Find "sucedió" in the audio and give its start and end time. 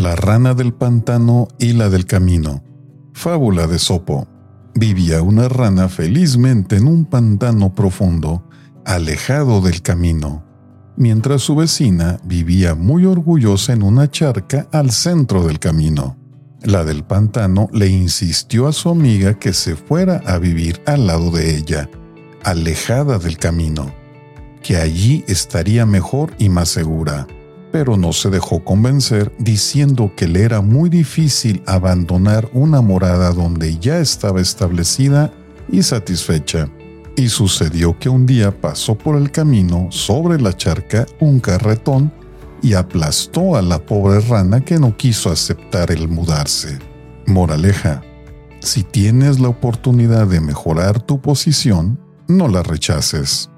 37.28-37.98